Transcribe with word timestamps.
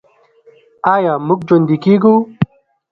آیا 0.93 1.13
موږ 1.27 1.39
ژوندي 1.47 1.77
کیږو؟ 1.83 2.15